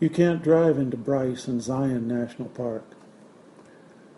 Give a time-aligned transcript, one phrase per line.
[0.00, 2.84] You can't drive into Bryce and Zion National Park.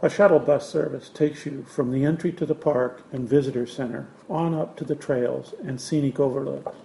[0.00, 4.06] A shuttle bus service takes you from the entry to the park and visitor center
[4.30, 6.76] on up to the trails and scenic overlooks.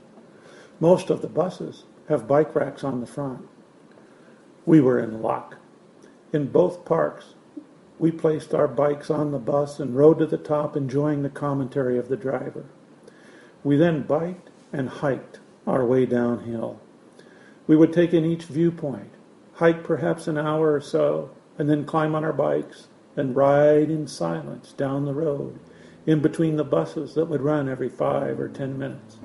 [0.79, 3.47] Most of the buses have bike racks on the front.
[4.65, 5.57] We were in luck.
[6.33, 7.35] In both parks,
[7.99, 11.99] we placed our bikes on the bus and rode to the top, enjoying the commentary
[11.99, 12.65] of the driver.
[13.63, 16.79] We then biked and hiked our way downhill.
[17.69, 19.11] We would take in each viewpoint,
[19.53, 24.07] hike perhaps an hour or so, and then climb on our bikes and ride in
[24.07, 25.59] silence down the road
[26.07, 29.19] in between the buses that would run every five or ten minutes.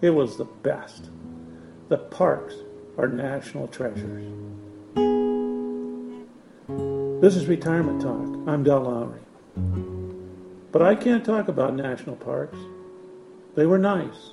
[0.00, 1.10] It was the best.
[1.88, 2.56] The parks
[2.98, 4.24] are national treasures.
[7.22, 8.48] This is Retirement Talk.
[8.48, 9.20] I'm Del Lowry.
[10.72, 12.58] But I can't talk about national parks.
[13.54, 14.32] They were nice,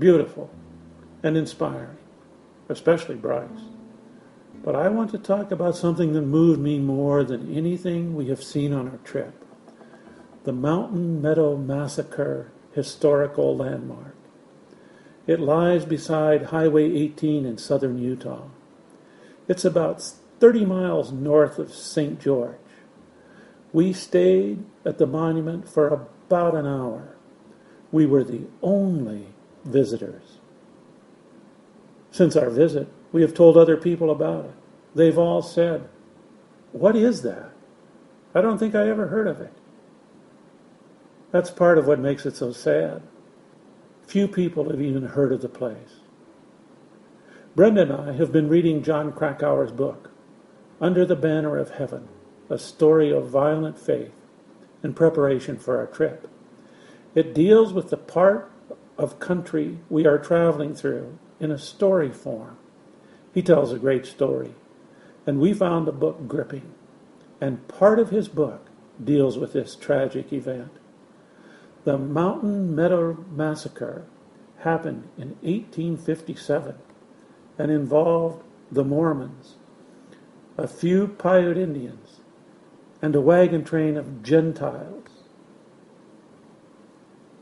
[0.00, 0.50] beautiful,
[1.22, 1.96] and inspiring,
[2.68, 3.48] especially Bryce.
[4.64, 8.42] But I want to talk about something that moved me more than anything we have
[8.42, 9.34] seen on our trip
[10.44, 14.14] the Mountain Meadow Massacre Historical Landmark.
[15.26, 18.48] It lies beside Highway 18 in southern Utah.
[19.48, 20.02] It's about
[20.40, 22.20] 30 miles north of St.
[22.20, 22.58] George.
[23.72, 27.16] We stayed at the monument for about an hour.
[27.90, 29.28] We were the only
[29.64, 30.38] visitors.
[32.14, 34.54] Since our visit, we have told other people about it.
[34.94, 35.88] They've all said,
[36.70, 37.50] What is that?
[38.32, 39.52] I don't think I ever heard of it.
[41.32, 43.02] That's part of what makes it so sad.
[44.06, 46.02] Few people have even heard of the place.
[47.56, 50.12] Brenda and I have been reading Jon Krakauer's book,
[50.80, 52.06] Under the Banner of Heaven,
[52.48, 54.14] a story of violent faith,
[54.84, 56.30] in preparation for our trip.
[57.16, 58.52] It deals with the part
[58.96, 62.56] of country we are traveling through in a story form.
[63.32, 64.54] He tells a great story,
[65.26, 66.74] and we found the book gripping.
[67.40, 68.68] And part of his book
[69.02, 70.70] deals with this tragic event.
[71.84, 74.04] The Mountain Meadow Massacre
[74.60, 76.76] happened in 1857
[77.58, 79.56] and involved the Mormons,
[80.56, 82.20] a few Paiute Indians,
[83.02, 85.03] and a wagon train of Gentiles.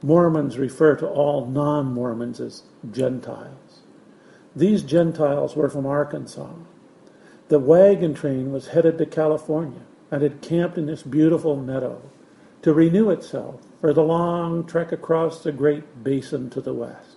[0.02, 3.82] Mormons refer to all non Mormons as Gentiles.
[4.54, 6.54] These Gentiles were from Arkansas.
[7.48, 12.02] The wagon train was headed to California and had camped in this beautiful meadow
[12.62, 17.16] to renew itself for the long trek across the great basin to the west.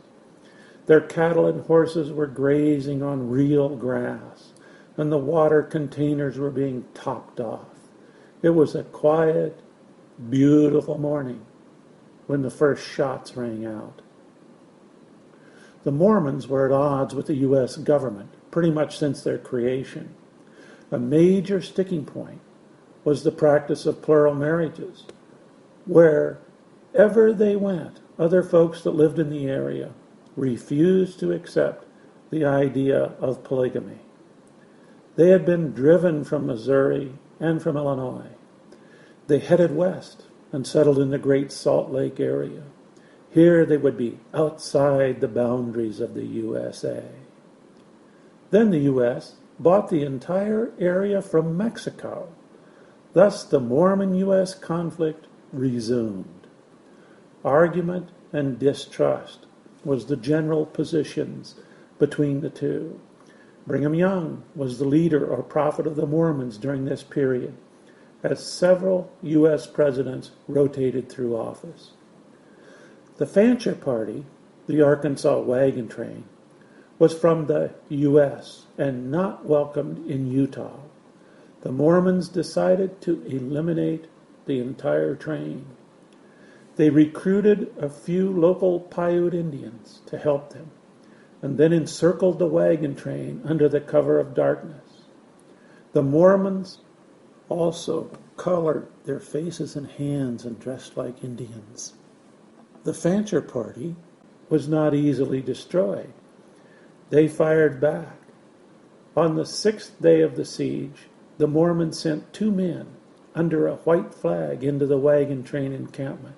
[0.85, 4.53] Their cattle and horses were grazing on real grass,
[4.97, 7.89] and the water containers were being topped off.
[8.43, 9.59] It was a quiet,
[10.29, 11.45] beautiful morning
[12.27, 14.01] when the first shots rang out.
[15.83, 17.77] The Mormons were at odds with the U.S.
[17.77, 20.15] government pretty much since their creation.
[20.91, 22.41] A major sticking point
[23.03, 25.03] was the practice of plural marriages,
[25.85, 29.91] wherever they went, other folks that lived in the area
[30.35, 31.85] refused to accept
[32.31, 33.99] the idea of polygamy.
[35.15, 38.29] They had been driven from Missouri and from Illinois.
[39.27, 40.23] They headed west
[40.55, 42.63] and settled in the Great Salt Lake area.
[43.29, 47.03] Here they would be outside the boundaries of the USA.
[48.51, 49.33] Then the U.S.
[49.59, 52.29] bought the entire area from Mexico.
[53.11, 54.55] Thus the Mormon U.S.
[54.55, 56.47] conflict resumed.
[57.43, 59.47] Argument and distrust
[59.83, 61.55] was the general positions
[61.99, 62.97] between the two.
[63.67, 67.55] Brigham Young was the leader or prophet of the Mormons during this period,
[68.25, 69.67] as several U.S.
[69.67, 71.91] presidents rotated through office.
[73.17, 74.25] The Fancher Party,
[74.65, 76.23] the Arkansas wagon train,
[76.97, 78.63] was from the U.S.
[78.79, 80.79] and not welcomed in Utah.
[81.61, 84.07] The Mormons decided to eliminate
[84.47, 85.67] the entire train.
[86.77, 90.71] They recruited a few local Paiute Indians to help them,
[91.43, 95.03] and then encircled the wagon train under the cover of darkness.
[95.93, 96.79] The Mormons
[97.49, 101.93] also colored their faces and hands and dressed like Indians.
[102.83, 103.95] The Fancher party
[104.49, 106.13] was not easily destroyed.
[107.09, 108.17] They fired back.
[109.15, 111.07] On the sixth day of the siege,
[111.37, 112.87] the Mormons sent two men
[113.33, 116.35] under a white flag into the wagon train encampment.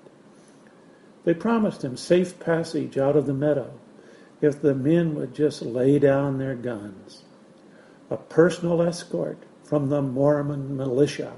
[1.24, 3.78] They promised him safe passage out of the meadow
[4.40, 7.24] if the men would just lay down their guns.
[8.10, 9.38] A personal escort
[9.68, 11.34] from the Mormon militia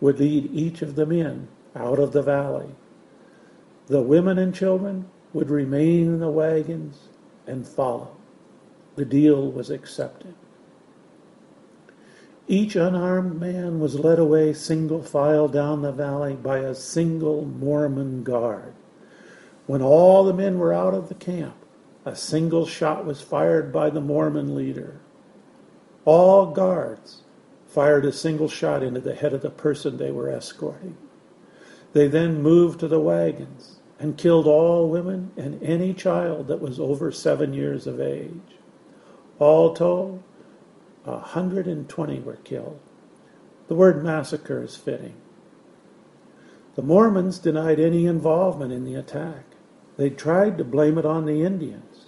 [0.00, 2.70] would lead each of the men out of the valley.
[3.88, 7.08] The women and children would remain in the wagons
[7.46, 8.16] and follow.
[8.96, 10.34] The deal was accepted.
[12.48, 18.22] Each unarmed man was led away single file down the valley by a single Mormon
[18.22, 18.72] guard.
[19.66, 21.56] When all the men were out of the camp,
[22.06, 25.00] a single shot was fired by the Mormon leader.
[26.06, 27.23] All guards
[27.74, 30.96] fired a single shot into the head of the person they were escorting.
[31.92, 36.78] They then moved to the wagons and killed all women and any child that was
[36.78, 38.58] over seven years of age.
[39.40, 40.22] All told,
[41.02, 42.78] 120 were killed.
[43.66, 45.16] The word massacre is fitting.
[46.76, 49.46] The Mormons denied any involvement in the attack.
[49.96, 52.06] They tried to blame it on the Indians.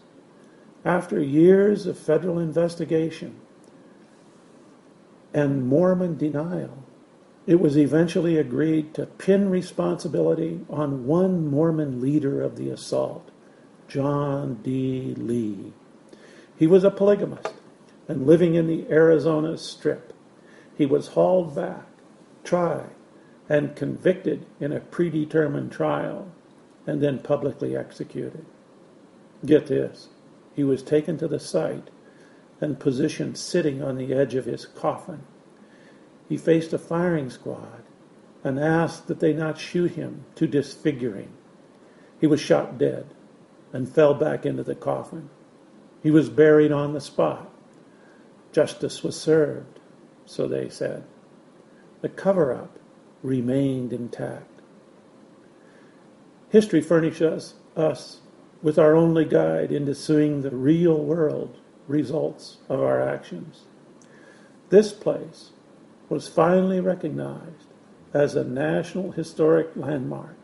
[0.85, 3.41] After years of federal investigation
[5.37, 6.83] and Mormon denial,
[7.47, 13.31] it was eventually agreed to pin responsibility on one Mormon leader of the assault,
[13.87, 15.15] John D.
[15.15, 15.75] Lee.
[16.59, 17.53] He was a polygamist
[18.09, 20.15] and living in the Arizona Strip.
[20.75, 21.87] He was hauled back,
[22.43, 22.91] tried,
[23.47, 26.33] and convicted in a predetermined trial,
[26.87, 28.47] and then publicly executed.
[29.45, 30.09] Get this
[30.55, 31.91] he was taken to the site
[32.61, 35.23] and positioned sitting on the edge of his coffin.
[36.29, 37.83] He faced a firing squad
[38.43, 41.33] and asked that they not shoot him to disfigure him.
[42.21, 43.07] He was shot dead
[43.73, 45.29] and fell back into the coffin.
[46.03, 47.53] He was buried on the spot.
[48.53, 49.81] Justice was served,
[50.25, 51.05] so they said.
[52.01, 52.79] The cover up
[53.23, 54.61] remained intact.
[56.49, 58.21] History furnishes us
[58.63, 61.59] with our only guide into seeing the real world
[61.89, 63.63] results of our actions.
[64.69, 65.51] This place
[66.09, 67.67] was finally recognized
[68.13, 70.37] as a National Historic Landmark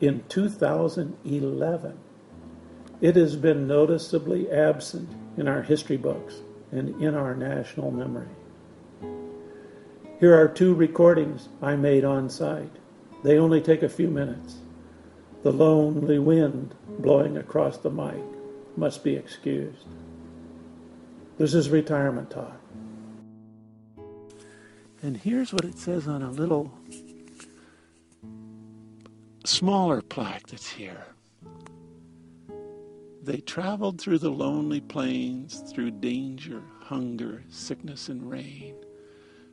[0.00, 1.98] in 2011.
[3.00, 6.40] It has been noticeably absent in our history books
[6.70, 8.28] and in our national memory.
[10.20, 12.76] Here are two recordings I made on site.
[13.24, 14.56] They only take a few minutes.
[15.42, 18.22] The lonely wind blowing across the mic
[18.76, 19.86] must be excused.
[21.40, 22.60] This is retirement talk.
[25.02, 26.70] And here's what it says on a little
[29.46, 31.02] smaller plaque that's here.
[33.22, 38.74] They traveled through the lonely plains, through danger, hunger, sickness, and rain,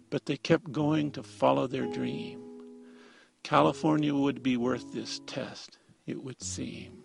[0.10, 2.42] but they kept going to follow their dream.
[3.44, 7.02] California would be worth this test, it would seem.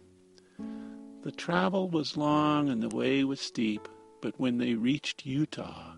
[1.22, 3.86] The travel was long and the way was steep,
[4.22, 5.96] but when they reached Utah,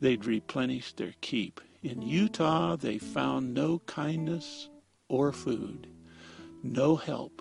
[0.00, 1.62] they'd replenished their keep.
[1.82, 4.68] In Utah, they found no kindness
[5.08, 5.86] or food,
[6.62, 7.40] no help,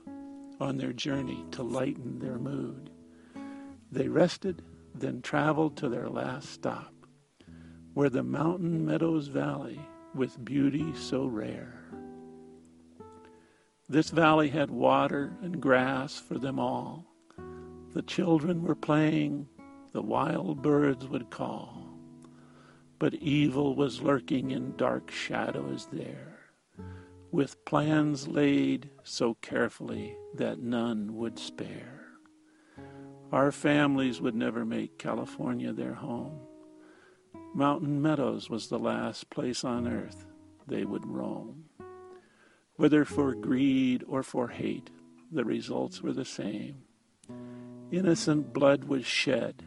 [0.62, 2.92] on their journey to lighten their mood.
[3.92, 4.62] They rested,
[4.94, 6.94] then traveled to their last stop,
[7.94, 9.80] where the mountain meadows valley
[10.14, 11.82] with beauty so rare.
[13.90, 17.06] This valley had water and grass for them all.
[17.94, 19.50] The children were playing,
[19.94, 21.88] the wild birds would call.
[23.00, 26.32] But evil was lurking in dark shadows there
[27.32, 32.06] with plans laid so carefully that none would spare.
[33.32, 36.42] Our families would never make California their home.
[37.56, 40.26] Mountain Meadows was the last place on earth
[40.68, 41.66] they would roam.
[42.76, 44.90] Whether for greed or for hate,
[45.32, 46.84] the results were the same.
[47.92, 49.64] Innocent blood was shed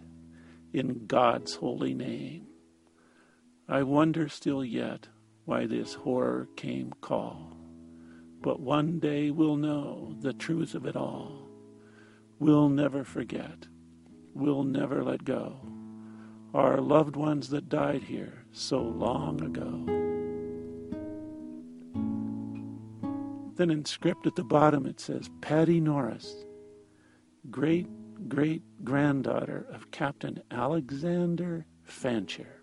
[0.74, 2.48] in God's holy name.
[3.68, 5.08] I wonder still yet
[5.44, 7.56] why this horror came call.
[8.42, 11.48] But one day we'll know the truth of it all.
[12.38, 13.68] We'll never forget.
[14.34, 15.60] We'll never let go.
[16.52, 19.84] Our loved ones that died here so long ago.
[23.56, 26.44] Then in script at the bottom it says Patty Norris,
[27.50, 27.86] great
[28.28, 32.62] great granddaughter of Captain Alexander Fancher,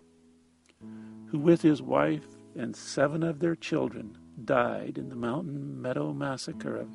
[1.26, 6.76] who with his wife and seven of their children died in the Mountain Meadow Massacre
[6.76, 6.88] of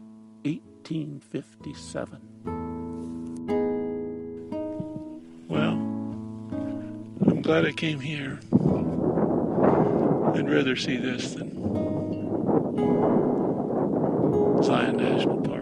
[0.43, 2.21] 1857.
[5.47, 5.71] Well,
[7.29, 8.39] I'm glad I came here.
[10.35, 11.55] I'd rather see this than
[14.63, 15.56] Zion National Park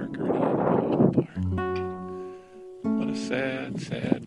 [3.35, 4.24] sad, sad